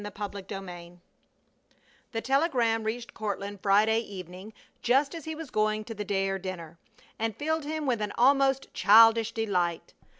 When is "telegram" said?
2.21-2.85